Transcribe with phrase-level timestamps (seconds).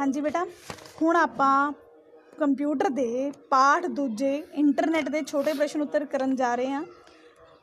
[0.00, 0.46] ਹਾਂਜੀ ਬੇਟਾ,
[1.02, 1.72] ਹੁਣ ਆਪਾਂ
[2.38, 6.84] ਕੰਪਿਊਟਰ ਦੇ ਪਾਠ ਦੂਜੇ ਇੰਟਰਨੈਟ ਦੇ ਛੋਟੇ ਪ੍ਰਸ਼ਨ ਉੱਤਰ ਕਰਨ ਜਾ ਰਹੇ ਹਾਂ।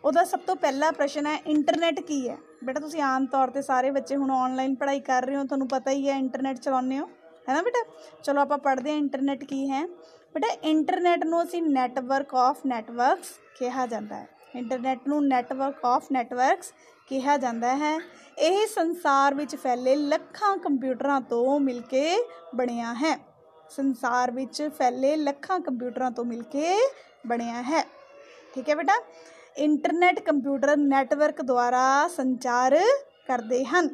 [0.04, 2.38] ਉਹਦਾ ਸਭ ਤੋਂ ਪਹਿਲਾ ਪ੍ਰਸ਼ਨ ਹੈ, ਇੰਟਰਨੈਟ ਕੀ ਹੈ?
[2.64, 5.92] ਬੇਟਾ, ਤੁਸੀਂ ਆਮ ਤੌਰ ਤੇ ਸਾਰੇ ਬੱਚੇ ਹੁਣ ਆਨਲਾਈਨ ਪੜ੍ਹਾਈ ਕਰ ਰਹੇ ਹੋ, ਤੁਹਾਨੂੰ ਪਤਾ
[5.92, 7.06] ਹੀ ਹੈ ਇੰਟਰਨੈਟ ਚਲਾਉਂਦੇ ਹੋ।
[7.50, 7.84] ਹੈ ਨਾ ਬੇਟਾ?
[8.24, 9.86] ਚਲੋ ਆਪਾਂ ਪੜ੍ਹਦੇ ਹਾਂ ਇੰਟਰਨੈਟ ਕੀ ਹੈ।
[10.36, 13.28] ਬੇਟਾ, ਇੰਟਰਨੈਟ ਨੂੰ ਅਸੀਂ ਨੈਟਵਰਕ ਆਫ ਨੈਟਵਰਕਸ
[13.60, 16.74] ਕਿਹਾ ਜਾਂਦਾ ਹੈ। ਇੰਟਰਨੈਟ ਨੂੰ ਨੈਟਵਰਕ ਆਫ ਨੈਟਵਰਕਸ
[17.08, 18.00] ਕਿਹਾ ਜਾਂਦਾ ਹੈ।
[18.38, 22.18] ਇਹ ਸੰਸਾਰ ਵਿੱਚ ਫੈਲੇ ਲੱਖਾਂ ਕੰਪਿਊਟਰਾਂ ਤੋਂ ਮਿਲ ਕੇ
[22.56, 23.26] ਬਣਿਆ ਹੈ।
[23.70, 26.78] ਸੰਸਾਰ ਵਿੱਚ ਫੈਲੇ ਲੱਖਾਂ ਕੰਪਿਊਟਰਾਂ ਤੋਂ ਮਿਲ ਕੇ
[27.28, 27.84] ਬਣਿਆ ਹੈ।
[28.56, 29.04] ਠੀਕ ਹੈ ਬੇਟਾ?
[29.58, 32.80] ਇੰਟਰਨੈਟ ਕੰਪਿਊਟਰ ਨੈਟਵਰਕ ਦੁਆਰਾ ਸੰਚਾਰ
[33.28, 33.88] ਕਰਦੇ ਹਨ।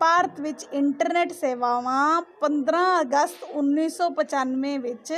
[0.00, 5.12] ਭਾਰਤ ਵਿੱਚ ਇੰਟਰਨੈਟ ਸੇਵਾਵਾਂ 15 ਅਗਸਤ 1995 ਵਿੱਚ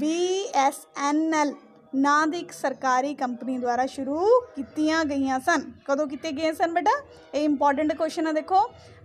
[0.00, 1.54] BSNL
[1.94, 6.90] ਨਾਂ ਦੀ ਇੱਕ ਸਰਕਾਰੀ ਕੰਪਨੀ ਦੁਆਰਾ ਸ਼ੁਰੂ ਕੀਤੀਆਂ ਗਈਆਂ ਸਨ। ਕਦੋਂ ਕੀਤੇ ਗਏ ਸਨ ਬੇਟਾ?
[7.34, 8.60] ਇਹ ਇੰਪੋਰਟੈਂਟ ਕੁਐਸਚਨ ਆ ਦੇਖੋ।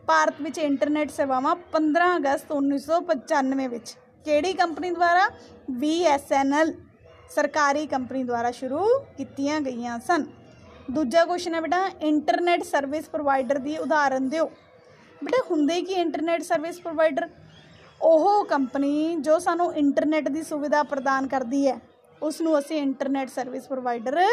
[0.07, 5.27] ਭਾਰਤ ਵਿੱਚ ਇੰਟਰਨੈਟ ਸੇਵਾਵਾਂ 15 ਅਗਸਤ 1995 ਵਿੱਚ ਕਿਹੜੀ ਕੰਪਨੀ ਦੁਆਰਾ?
[5.81, 6.72] BSNL
[7.36, 10.25] ਸਰਕਾਰੀ ਕੰਪਨੀ ਦੁਆਰਾ ਸ਼ੁਰੂ ਕੀਤੀਆਂ ਗਈਆਂ ਸਨ।
[10.91, 14.45] ਦੂਜਾ ਕੁਐਸਚਨ ਹੈ ਬੇਟਾ ਇੰਟਰਨੈਟ ਸਰਵਿਸ ਪ੍ਰੋਵਾਈਡਰ ਦੀ ਉਦਾਹਰਨ ਦਿਓ।
[15.23, 17.30] ਬੇਟਾ, ਹੁੰਦੇ ਕੀ ਇੰਟਰਨੈਟ ਸਰਵਿਸ ਪ੍ਰੋਵਾਈਡਰ
[18.02, 21.80] ਉਹ ਕੰਪਨੀ ਜੋ ਸਾਨੂੰ ਇੰਟਰਨੈਟ ਦੀ ਸੁਵਿਧਾ ਪ੍ਰਦਾਨ ਕਰਦੀ ਹੈ।
[22.23, 24.25] ਉਸ ਨੂੰ ਅਸੀਂ ਇੰਟਰਨੈਟ ਸਰਵਿਸ ਪ੍ਰੋਵਾਈਡਰ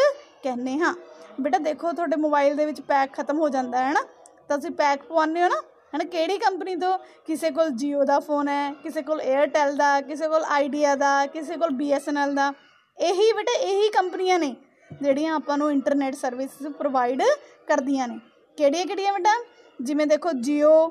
[0.42, 0.94] ਕਹਿੰਦੇ ਹਾਂ।
[1.40, 4.00] ਬੇਟਾ, ਦੇਖੋ, ਤੁਹਾਡੇ ਮੋਬਾਈਲ ਦੇ ਵਿੱਚ ਪੈਕ ਖਤਮ ਹੋ ਜਾਂਦਾ ਹੈ ਨਾ।
[4.48, 5.62] ਤਾਂ ਤੁਸੀਂ ਪੈਕ ਪਵਾਉਂਦੇ ਹੋ ਨਾ।
[5.94, 6.98] ਹੈ ਨਾ ਕਿਹੜੀ ਕੰਪਨੀ ਤੋਂ?
[6.98, 11.56] ਕਿਸੇ ਕੋਲ Jio ਦਾ ਫੋਨ ਹੈ, ਕਿਸੇ ਕੋਲ Airtel ਦਾ, ਕਿਸੇ ਕੋਲ Idea ਦਾ, ਕਿਸੇ
[11.56, 12.52] ਕੋਲ BSNL ਦਾ।
[12.98, 14.56] ਇਹੀ ਬੇਟਾ, ਇਹੀ ਕੰਪਨੀਆਂ ਨੇ
[15.02, 17.22] ਜਿਹੜੀਆਂ ਆਪਾਂ ਨੂੰ ਇੰਟਰਨੈਟ ਸਰਵਿਸ ਪ੍ਰੋਵਾਈਡ
[17.68, 18.18] ਕਰਦੀਆਂ ਨੇ।
[18.56, 19.44] ਕਿਹੜੀਆਂ ਕਿਹੜੀਆਂ ਬੇਟਾ?
[19.82, 20.90] ਜਿਵੇਂ ਦੇਖੋ, Jio,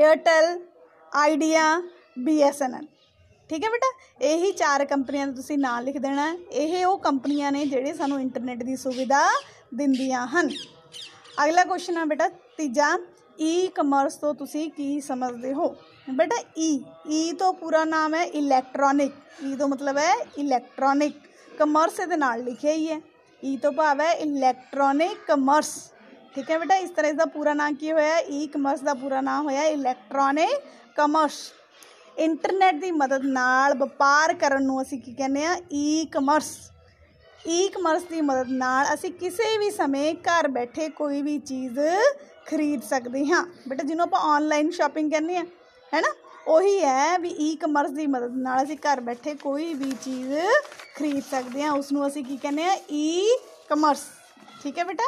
[0.00, 0.60] Airtel,
[1.34, 1.86] Idea
[2.28, 2.86] BSNL
[3.50, 3.86] ਠੀਕ ਹੈ ਬੇਟਾ?
[4.22, 8.62] ਇਹੀ ਚਾਰ ਕੰਪਨੀਆਂ ਦਾ ਤੁਸੀਂ ਨਾਮ ਲਿਖ ਦੇਣਾ। ਇਹ ਉਹ ਕੰਪਨੀਆਂ ਨੇ ਜਿਹੜੇ ਸਾਨੂੰ ਇੰਟਰਨੈਟ
[8.64, 9.22] ਦੀ ਸੁਵਿਧਾ
[9.74, 10.50] ਦਿੰਦੀਆਂ ਹਨ।
[11.44, 12.98] ਅਗਲਾ ਕੁਐਸਚਨ ਹੈ ਬੇਟਾ, ਤੀਜਾ
[13.40, 15.68] ਈ ਕਮਰਸ ਤੋਂ ਤੁਸੀਂ ਕੀ ਸਮਝਦੇ ਹੋ?
[16.10, 16.70] ਬੇਟਾ ਈ
[17.08, 19.12] ਈ ਤੋਂ ਪੂਰਾ ਨਾਮ ਹੈ ਇਲੈਕਟ੍ਰੋਨਿਕ
[19.44, 21.14] ਈ e ਤੋਂ ਮਤਲਬ ਹੈ ਇਲੈਕਟ੍ਰੋਨਿਕ
[21.58, 23.00] ਕਮਰਸ ਇਹਦੇ ਨਾਲ ਲਿਖਿਆ ਹੀ ਹੈ।
[23.42, 25.76] ਈ ਤੋਂ ਭਾਵ ਹੈ ਇਲੈਕਟ੍ਰੋਨਿਕ ਕਮਰਸ
[26.34, 28.18] ਠੀਕ ਹੈ ਬੇਟਾ, ਇਸ ਤਰ੍ਹਾਂ ਇਸ ਦਾ ਪੂਰਾ ਨਾਮ ਕੀ ਹੋਇਆ?
[28.18, 30.60] ਈ ਕਮਰਸ ਦਾ ਪੂਰਾ ਨਾਮ ਹੋਇਆ ਇਲੈਕਟ੍ਰੋਨਿਕ
[30.96, 31.40] ਕਮਰਸ
[32.20, 36.48] ਇੰਟਰਨੈਟ ਦੀ ਮਦਦ ਨਾਲ ਵਪਾਰ ਕਰਨ ਨੂੰ ਅਸੀਂ ਕੀ ਕਹਿੰਦੇ ਆ ਈ ਕਮਰਸ
[37.48, 41.78] ਈ ਕਮਰਸ ਦੀ ਮਦਦ ਨਾਲ ਅਸੀਂ ਕਿਸੇ ਵੀ ਸਮੇਂ ਘਰ ਬੈਠੇ ਕੋਈ ਵੀ ਚੀਜ਼
[42.46, 45.44] ਖਰੀਦ ਸਕਦੇ ਹਾਂ। ਬੇਟਾ, ਜਿਹਨੂੰ ਆਪਾਂ ਆਨਲਾਈਨ ਸ਼ਾਪਿੰਗ ਕਹਿੰਦੇ ਆ
[45.92, 46.08] ਹੈ ਨਾ
[46.48, 50.34] ਉਹੀ ਹੈ ਵੀ ਈ ਕਮਰਸ ਦੀ ਮਦਦ ਨਾਲ ਅਸੀਂ ਘਰ ਬੈਠੇ ਕੋਈ ਵੀ ਚੀਜ਼
[50.96, 53.36] ਖਰੀਦ ਸਕਦੇ ਹਾਂ। ਉਸ ਨੂੰ ਅਸੀਂ ਕੀ ਕਹਿੰਦੇ ਆ ਈ
[53.68, 54.04] ਕਮਰਸ
[54.62, 55.04] ਠੀਕ ਹੈ ਬੇਟਾ?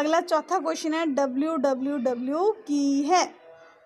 [0.00, 3.24] ਅਗਲਾ ਚੌਥਾ ਕੁਐਸਚਨ ਹੈ www ਕੀ ਹੈ?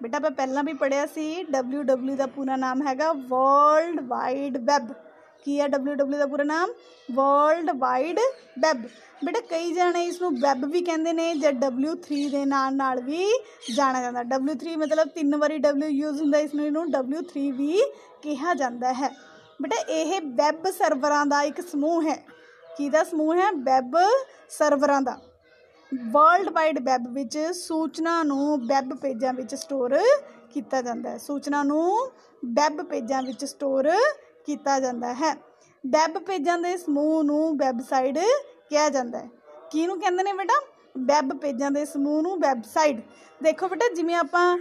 [0.02, 4.92] ਬੇਟਾ ਆਪਾਂ ਪਹਿਲਾਂ ਵੀ ਪੜਿਆ ਸੀ www ਦਾ ਪੂਰਾ ਨਾਮ ਹੈਗਾ ਵਰਲਡ ਵਾਈਡ ਵੈਬ
[5.44, 6.70] ਕੀ ਹੈ www ਦਾ ਪੂਰਾ ਨਾਮ?
[7.12, 8.18] ਵਰਲਡ ਵਾਈਡ
[8.58, 8.82] ਵੈਬ
[9.24, 13.26] ਬੇਟਾ, ਕਈ ਜਣੇ ਇਸ ਨੂੰ ਵੈਬ ਵੀ ਕਹਿੰਦੇ ਨੇ, ਜਾਂ w3 ਦੇ ਨਾਲ ਨਾਲ ਵੀ
[13.74, 17.80] ਜਾਣਿਆ ਜਾਂਦਾ। W3 ਮਤਲਬ ਤਿੰਨ ਵਾਰੀ w ਯੂਜ਼ ਹੁੰਦਾ, ਇਸ ਨੂੰ ਇਹਨੂੰ w3 ਵੀ
[18.22, 19.08] ਕਿਹਾ ਜਾਂਦਾ ਹੈ।
[19.62, 22.24] ਬੇਟਾ, ਇਹ ਵੈਬ ਸਰਵਰਾਂ ਦਾ ਇੱਕ ਸਮੂਹ ਹੈ।
[22.76, 23.50] ਕਿਹਦਾ ਸਮੂਹ ਹੈ?
[23.52, 23.96] ਵੈਬ
[24.50, 25.18] ਸਰਵਰਾਂ ਦਾ।
[25.94, 29.98] ਵਰਲਡ ਵਾਈਡ ਵੈਬ ਵਿੱਚ ਸੂਚਨਾ ਨੂੰ ਵੈਬ ਪੇਜਾਂ ਵਿੱਚ ਸਟੋਰ
[30.50, 32.10] ਕੀਤਾ ਜਾਂਦਾ ਹੈ। ਸੂਚਨਾ ਨੂੰ
[32.44, 33.90] ਵੈਬ ਪੇਜਾਂ ਵਿੱਚ ਸਟੋਰ
[34.46, 35.34] ਕੀਤਾ ਜਾਂਦਾ ਹੈ।
[35.86, 38.18] ਵੈਬ ਪੇਜਾਂ ਦੇ ਸਮੂਹ ਨੂੰ ਵੈਬਸਾਈਟ
[38.70, 39.28] ਕਿਹਾ ਜਾਂਦਾ ਹੈ।
[39.70, 40.60] ਕਿਹਨੂੰ ਕਹਿੰਦੇ ਨੇ ਬੇਟਾ?
[40.98, 42.96] ਵੈਬ ਪੇਜਾਂ ਦੇ ਸਮੂਹ ਨੂੰ ਵੈਬਸਾਈਟ।
[43.42, 44.58] ਦੇਖੋ ਬੇਟਾ, ਜਿਵੇਂ ਆਪਾਂ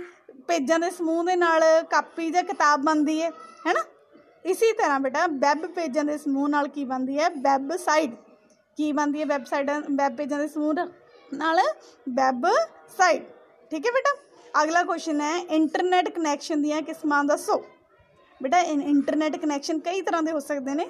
[0.48, 3.30] ਪੇਜਾਂ ਦੇ ਸਮੂਹ ਦੇ ਨਾਲ ਕਾਪੀ ਜਾਂ ਕਿਤਾਬ ਬਣਦੀ ਹੈ,
[3.68, 3.84] ਹੈਨਾ?
[4.46, 7.30] ਇਸੇ ਤਰ੍ਹਾਂ ਬੇਟਾ, ਵੈਬ ਪੇਜਾਂ ਦੇ ਸਮੂਹ ਨਾਲ ਕੀ ਬਣਦੀ ਹੈ?
[7.30, 8.12] ਵੈਬਸਾਈਟ।
[8.78, 10.74] ਕੀ ਬਣਦੀ ਹੈ ਵੈਬਸਾਈਟ, ਵੈਬ ਪੇਜਾਂ ਦੇ ਸਮੂਹ
[11.34, 11.60] ਨਾਲ
[12.10, 13.24] ਵੈਬਸਾਈਟ
[13.72, 14.16] ਠੀਕ ਹੈ ਬੇਟਾ?
[14.64, 17.58] ਅਗਲਾ ਕੁਐਸਚਨ ਹੈ ਇੰਟਰਨੈਟ ਕਨੈਕਸ਼ਨ ਦੀਆਂ ਕਿਸਮਾਂ ਦੱਸੋ।
[18.44, 20.90] ਬੇਟਾ ਇੰਟਰਨੈਟ ਕਨੈਕਸ਼ਨ ਕਈ ਤਰ੍ਹਾਂ ਦੇ ਹੋ ਸਕਦੇ ਨੇ।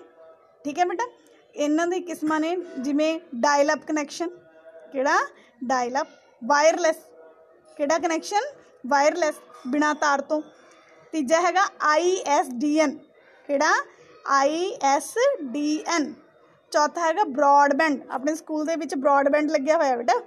[0.64, 1.08] ਠੀਕ ਹੈ ਬੇਟਾ?
[1.56, 4.30] ਇਹਨਾਂ ਦੀ ਕਿਸਮਾਂ ਨੇ, ਜਿਵੇਂ ਡਾਇਲ ਅਪ ਕਨੈਕਸ਼ਨ
[4.92, 5.18] ਕਿਹੜਾ?
[5.64, 6.08] ਡਾਇਲ ਅਪ
[6.44, 6.96] ਵਾਇਰਲੈਸ
[7.78, 8.44] ਕਿਹੜਾ ਕਨੈਕਸ਼ਨ
[8.88, 9.36] ਵਾਇਰਲੈਸ
[9.68, 10.42] ਬਿਨਾ ਤਾਰ ਤੋਂ।
[11.12, 11.64] ਤੀਜਾ ਹੈਗਾ
[11.96, 12.92] ISDN
[13.48, 13.74] ਕਿਹੜਾ?
[14.46, 16.06] ISDN
[16.72, 20.20] ਚੌਥਾ ਹੈਗਾ ਬ੍ਰੌਡਬੈਂਡ। ਆਪਣੇ ਸਕੂਲ ਦੇ ਵਿੱਚ ਬ੍ਰੌਡਬੈਂਡ ਲੱਗਿਆ ਹੋਇਆ ਬੇਟਾ।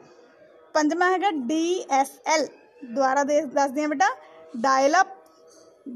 [0.75, 2.47] ਪੰਜਵਾਂ ਹੈਗਾ DSL
[2.95, 4.09] ਦੁਆਰਾ ਦੇ ਦੱਸਦੇ ਆ ਬੇਟਾ।
[4.57, 5.09] ਡਾਇਲ ਅਪ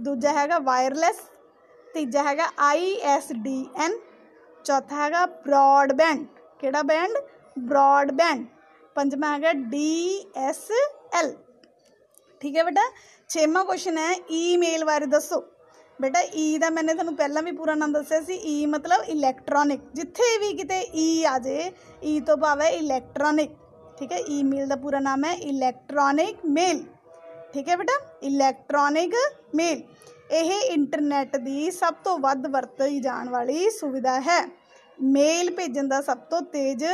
[0.05, 1.17] ਦੂਜਾ ਹੈਗਾ ਵਾਇਰਲੈਸ
[1.95, 3.99] ਤੀਜਾ ਹੈਗਾ ISDN
[4.65, 6.27] ਚੌਥਾ ਹੈਗਾ ਬ੍ਰੌਡਬੈਂਡ।
[6.61, 7.17] ਕਿਹੜਾ ਬੈਂਡ
[7.59, 8.45] ਬ੍ਰੌਡਬੈਂਡ।
[8.97, 11.33] ਪੰਜਵਾਂ ਹੈਗਾ DSL
[12.41, 12.83] ਠੀਕ ਹੈ ਬੇਟਾ?
[13.31, 15.41] ਛੇਵਾਂ ਕੁਐਸਚਨ ਹੈ ਈਮੇਲ ਬਾਰੇ ਦੱਸੋ।
[16.01, 20.39] ਬੇਟਾ ਈ ਦਾ ਮੈंने ਤੁਹਾਨੂੰ ਪਹਿਲਾਂ ਵੀ ਪੂਰਾ ਨਾਮ ਦੱਸਿਆ ਸੀ। ਈ ਮਤਲਬ ਇਲੈਕਟ੍ਰੋਨਿਕ ਜਿੱਥੇ
[20.39, 21.73] ਵੀ ਕਿਤੇ ਈ ਆ ਜੇ
[22.05, 23.51] ਈ ਤੋਂ ਭਾਵ ਹੈ ਇਲੈਕਟ੍ਰੋਨਿਕ
[23.99, 24.19] ਠੀਕ ਹੈ?
[24.19, 26.83] ਈਮੇਲ ਦਾ ਪੂਰਾ ਨਾਮ ਹੈ ਇਲੈਕਟ੍ਰੋਨਿਕ ਮੇਲ
[27.53, 28.19] ਠੀਕ ਹੈ ਬੇਟਾ?
[28.23, 29.15] ਇਲੈਕਟ੍ਰੋਨਿਕ
[29.55, 29.83] ਮੇਲ
[30.31, 34.41] ਇਹ ਇੰਟਰਨੈਟ ਦੀ ਸਭ ਤੋਂ ਵੱਧ ਵਰਤੀ ਜਾਣ ਵਾਲੀ ਸੁਵਿਧਾ ਹੈ।
[35.01, 36.85] ਮੇਲ ਭੇਜਣ ਦਾ ਸਭ ਤੋਂ ਤੇਜ਼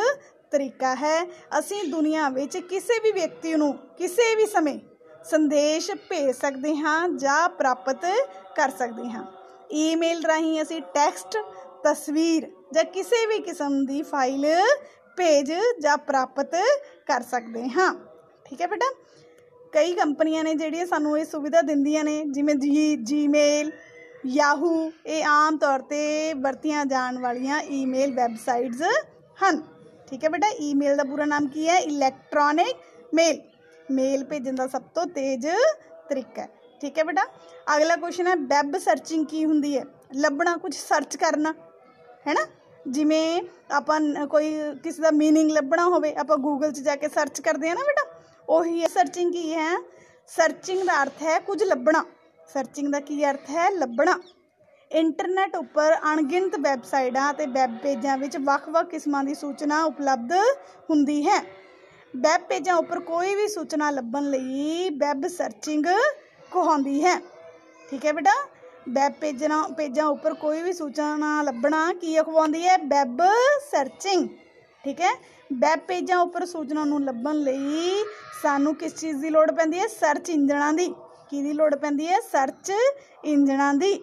[0.50, 1.24] ਤਰੀਕਾ ਹੈ।
[1.58, 4.78] ਅਸੀਂ ਦੁਨੀਆ ਵਿੱਚ ਕਿਸੇ ਵੀ ਵਿਅਕਤੀ ਨੂੰ ਕਿਸੇ ਵੀ ਸਮੇਂ
[5.24, 8.04] ਸੰਦੇਸ਼ ਭੇਜ ਸਕਦੇ ਹਾਂ ਜਾਂ ਪ੍ਰਾਪਤ
[8.56, 9.24] ਕਰ ਸਕਦੇ ਹਾਂ।
[9.72, 11.36] ਈਮੇਲ ਰਾਹੀਂ ਅਸੀਂ ਟੈਕਸਟ,
[11.84, 14.46] ਤਸਵੀਰ ਜਾਂ ਕਿਸੇ ਵੀ ਕਿਸਮ ਦੀ ਫਾਈਲ
[15.16, 16.54] ਭੇਜ ਜਾਂ ਪ੍ਰਾਪਤ
[17.06, 17.94] ਕਰ ਸਕਦੇ ਹਾਂ।
[18.44, 18.94] ਠੀਕ ਹੈ ਬੇਟਾ?
[19.72, 23.70] ਕਈ ਕੰਪਨੀਆਂ ਨੇ ਜਿਹੜੀਆਂ ਸਾਨੂੰ ਇਹ ਸੁਵਿਧਾ ਦਿੰਦੀਆਂ ਨੇ, ਜਿਵੇਂ ਜੀ ਜੀਮੇਲ
[24.26, 28.82] ਯਾਹੂ ਇਹ ਆਮ ਤੌਰ ਤੇ ਵਰਤੀਆਂ ਜਾਣ ਵਾਲੀਆਂ ਈਮੇਲ ਵੈਬਸਾਈਟਸ
[29.44, 29.62] ਹਨ।
[30.10, 30.48] ਠੀਕ ਹੈ ਬੇਟਾ?
[30.48, 31.78] ਈਮੇਲ ਦਾ ਪੂਰਾ ਨਾਮ ਕੀ ਹੈ?
[31.78, 32.76] ਇਲੈਕਟ੍ਰੋਨਿਕ
[33.14, 33.49] ਮੇਲ
[33.91, 35.47] ਮੇਲ ਭੇਜਣ ਦਾ ਸਭ ਤੋਂ ਤੇਜ਼
[36.09, 36.47] ਤਰੀਕਾ ਹੈ
[36.81, 37.25] ਠੀਕ ਹੈ ਬੇਟਾ
[37.67, 39.83] ਅਗਲਾ ਕੁਐਸਚਨ ਹੈ ਵੈਬ ਸਰਚਿੰਗ ਕੀ ਹੁੰਦੀ ਹੈ
[40.15, 41.53] ਲੱਭਣਾ ਕੁਝ ਸਰਚ ਕਰਨਾ
[42.27, 42.45] ਹੈ ਨਾ
[42.85, 44.53] ਜਿਵੇਂ ਆਪਾਂ ਕੋਈ
[44.83, 48.05] ਕਿਸੇ ਦਾ मीनिंग ਲੱਭਣਾ ਹੋਵੇ ਆਪਾਂ ਗੂਗਲ 'ਚ ਜਾ ਕੇ ਸਰਚ ਕਰਦੇ ਆ ਨਾ ਬੇਟਾ
[48.47, 49.75] ਉਹੀ ਹੈ ਸਰਚਿੰਗ ਕੀ ਹੈ
[50.31, 52.03] ਸਰਚਿੰਗ ਦਾ ਅਰਥ ਹੈ ਕੁਝ ਲੱਭਣਾ
[52.49, 54.19] ਸਰਚਿੰਗ ਦਾ ਕੀ ਅਰਥ ਹੈ ਲੱਭਣਾ
[54.91, 60.33] ਇੰਟਰਨੈਟ ਉੱਪਰ ਅਣਗਿਣਤ ਵੈਬਸਾਈਟਾਂ ਤੇ ਵੈਬ ਪੇਜਾਂ ਵਿੱਚ ਵੱਖ-ਵੱਖ ਕਿਸਮਾਂ ਦੀ ਸੂਚਨਾ ਉਪਲਬਧ
[60.89, 61.39] ਹੁੰਦੀ ਹੈ
[62.14, 65.84] ਵੈਬ ਪੇਜਾਂ ਉੱਪਰ ਕੋਈ ਵੀ ਸੂਚਨਾ ਲੱਭਣ ਲਈ ਵੈਬ ਸਰਚਿੰਗ
[66.52, 67.16] ਕਹਾਉਂਦੀ ਹੈ।
[67.90, 68.32] ਠੀਕ ਹੈ ਬੇਟਾ?
[68.88, 72.76] ਵੈਬ ਪੇਜਾਂ ਪੇਜਾਂ ਉੱਪਰ ਕੋਈ ਵੀ ਸੂਚਨਾ ਲੱਭਣਾ ਕੀ ਅਖਵਾਉਂਦੀ ਹੈ?
[72.78, 73.22] Web
[73.70, 74.28] searching.
[74.84, 75.12] ਠੀਕ ਹੈ?
[75.52, 78.04] ਵੈਬ ਪੇਜਾਂ ਉੱਪਰ ਸੂਚਨਾ ਨੂੰ ਲੱਭਣ ਲਈ
[78.42, 79.86] ਸਾਨੂੰ ਕਿਸ ਚੀਜ਼ ਦੀ ਲੋੜ ਪੈਂਦੀ ਹੈ?
[79.86, 80.94] ਸਰਚ ਇੰਜਣਾਂ ਦੀ।
[81.30, 82.20] ਕੀ ਦੀ ਲੋੜ ਪੈਂਦੀ ਹੈ?
[82.32, 82.72] ਸਰਚ
[83.24, 83.94] ਇੰਜਣਾਂ ਦੀ।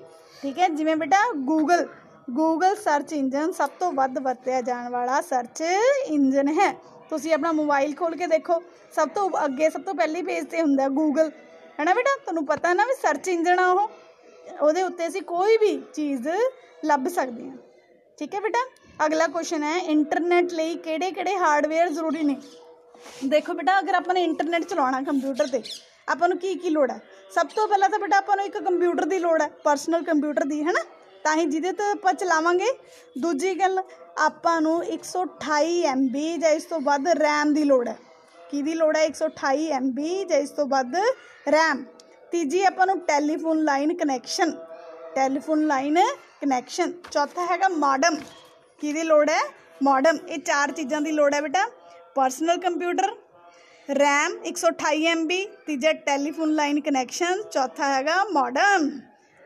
[0.42, 0.68] ਠੀਕ ਹੈ?
[0.70, 1.88] ਜਿਵੇਂ ਬੇਟਾ ਗੂਗਲ
[2.30, 5.62] ਗੂਗਲ ਸਰਚ ਇੰਜਨ ਸਭ ਤੋਂ ਵੱਧ ਵਰਤਿਆ ਜਾਣ ਵਾਲਾ ਸਰਚ
[6.08, 6.76] ਇੰਜਨ ਹੈ।
[7.10, 8.62] ਤੁਸੀਂ ਆਪਣਾ ਮੋਬਾਈਲ ਖੋਲ ਕੇ ਦੇਖੋ,
[8.96, 11.32] ਸਭ ਤੋਂ ਅੱਗੇ ਸਭ ਤੋਂ ਪਹਿਲੀ ਪੇਜ ਤੇ ਹੁੰਦਾ ਗੂਗਲ
[11.80, 12.16] ਹੈ ਨਾ ਬੇਟਾ?
[12.18, 13.90] ਤੁਹਾਨੂੰ ਪਤਾ ਨਾ ਵੀ ਸਰਚ ਇੰਜਨ ਆ ਉਹ।
[14.62, 16.28] ਉਹਦੇ ਉੱਤੇ ਅਸੀਂ ਕੋਈ ਵੀ ਚੀਜ਼
[16.86, 17.58] ਲੱਭ ਸਕਦੇ ਹਾਂ।
[18.18, 18.60] ਠੀਕ ਹੈ ਬੇਟਾ?
[19.06, 22.36] ਅਗਲਾ ਕੁਐਸਚਨ ਹੈ ਇੰਟਰਨੈਟ ਲਈ ਕਿਹੜੇ ਕਿਹੜੇ ਹਾਰਡਵੇਅਰ ਜ਼ਰੂਰੀ ਨੇ?
[23.26, 25.62] ਦੇਖੋ ਬੇਟਾ, ਅਗਰ ਆਪਾਂ ਨੇ ਇੰਟਰਨੈਟ ਚਲਾਉਣਾ ਕੰਪਿਊਟਰ ਤੇ,
[26.08, 27.00] ਆਪਾਂ ਨੂੰ ਕੀ ਕੀ ਲੋੜ ਹੈ?
[27.32, 30.64] ਸਭ ਤੋਂ ਪਹਿਲਾਂ ਤਾਂ ਬੇਟਾ ਆਪਾਂ ਨੂੰ ਇੱਕ ਕੰਪਿਊਟਰ ਦੀ ਲੋੜ ਹੈ ਪਰਸਨਲ ਕੰਪਿਊਟਰ ਦੀ
[30.64, 30.84] ਹੈ ਨਾ
[31.24, 32.72] ਤਾਂ ਹੀ ਜਿਹਦੇ ਤੇ ਆਪਾਂ ਚਲਾਵਾਂਗੇ।
[33.18, 33.80] ਦੂਜੀ ਗੱਲ,
[34.18, 37.98] ਆਪਾਂ ਨੂੰ 128 MB ਜਾਂ ਇਸ ਤੋਂ ਵੱਧ RAM ਦੀ ਲੋੜ ਹੈ।
[38.52, 39.04] ਕਿਹਦੀ ਲੋੜ ਹੈ?
[39.04, 40.96] 128 MB ਜਾਂ ਇਸ ਤੋਂ ਵੱਧ
[41.50, 41.84] RAM
[42.32, 44.52] ਤੀਜੀ, ਆਪਾਂ ਨੂੰ telephone line connection.
[45.16, 45.98] Telephone line
[46.42, 46.94] connection.
[47.12, 48.16] ਚੌਥਾ ਹੈਗਾ ਮਾਡਮ।
[48.82, 49.42] ਕਿਹਦੀ ਲੋੜ ਹੈ?
[49.84, 51.70] ਮਾਡਮ। ਇਹ ਚਾਰ ਚੀਜ਼ਾਂ ਦੀ ਲੋੜ ਹੈ ਬੇਟਾ।
[52.16, 53.10] ਪਰਸਨਲ ਕੰਪਿਊਟਰ,
[53.90, 58.90] RAM 128 MB, ਤੀਜਾ ਟੈਲੀਫੋਨ ਲਾਈਨ ਕਨੈਕਸ਼ਨ, ਚੌਥਾ ਹੈਗਾ ਮਾਡਮ।